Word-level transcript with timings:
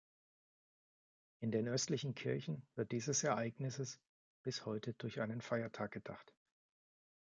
In 1.41 1.51
den 1.51 1.67
östlichen 1.67 2.15
Kirchen 2.15 2.65
wird 2.73 2.91
dieses 2.91 3.23
Ereignisses 3.23 3.99
bis 4.41 4.65
heute 4.65 4.95
durch 4.95 5.21
einen 5.21 5.41
Feiertag 5.41 5.91
gedacht. 5.91 6.33